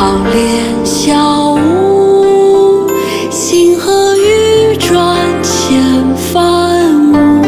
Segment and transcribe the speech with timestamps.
[0.00, 2.88] 桃脸小屋，
[3.30, 4.98] 星河欲转
[5.42, 6.02] 千
[6.32, 7.42] 帆舞，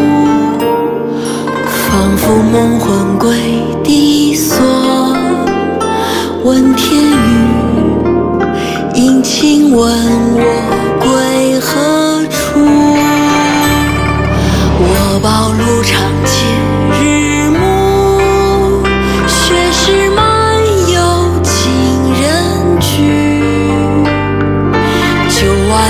[1.64, 4.62] 仿佛梦魂归帝所。
[6.44, 7.16] 问天宇，
[8.96, 9.90] 殷勤问
[10.34, 10.44] 我
[11.00, 12.60] 归何处。
[14.78, 16.71] 我报路长嗟。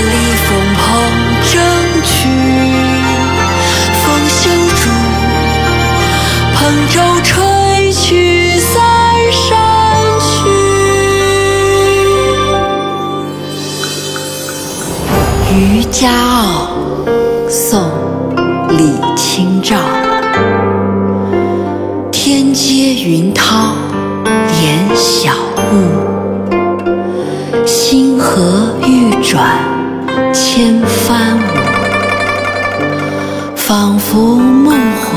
[0.04, 0.82] 里风蓬
[1.50, 1.54] 正
[2.04, 2.28] 去，
[3.94, 4.40] 风休
[4.76, 4.82] 住，
[6.54, 7.30] 蓬舟吹
[7.92, 8.72] 去三
[9.32, 9.40] 山
[10.20, 10.30] 去。
[15.54, 16.70] 《渔家傲》
[17.50, 17.80] 宋·
[18.70, 18.80] 李
[19.16, 19.76] 清照。
[22.10, 23.74] 天阶云涛
[24.60, 25.32] 连晓
[25.72, 25.74] 雾，
[27.66, 29.58] 星河欲转
[30.32, 31.40] 千帆舞。
[33.54, 35.10] 仿佛梦魂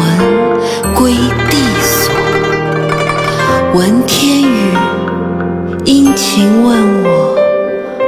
[0.94, 1.14] 归
[1.50, 2.14] 帝所，
[3.74, 4.74] 闻天语，
[5.84, 7.38] 殷勤问我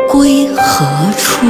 [0.07, 0.85] 归何
[1.17, 1.45] 处。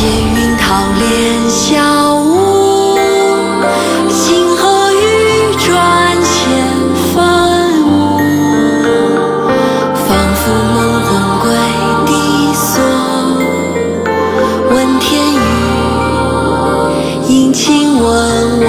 [0.00, 0.64] 天阶云涛
[0.98, 2.96] 连晓雾，
[4.08, 4.96] 星河欲
[5.58, 6.32] 转千
[7.12, 7.12] 帆
[7.82, 7.86] 舞。
[10.08, 10.40] 仿佛
[10.74, 11.08] 梦魂
[11.42, 11.44] 归
[12.06, 12.10] 地
[12.54, 12.72] 所，
[14.74, 15.36] 闻天语，
[17.28, 18.08] 殷勤问
[18.62, 18.66] 我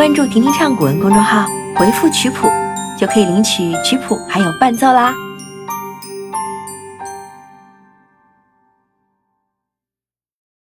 [0.00, 1.46] 关注“婷婷唱古文”公众号，
[1.76, 2.48] 回复“曲谱”
[2.98, 5.12] 就可以领取曲谱还有伴奏啦。